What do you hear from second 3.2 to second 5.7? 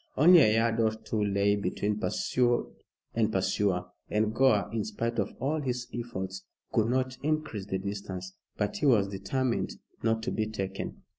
pursuer, and Gore, in spite of all